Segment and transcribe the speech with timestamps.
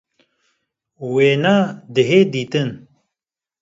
[1.11, 1.55] Wêne
[1.93, 2.69] dihê dîtin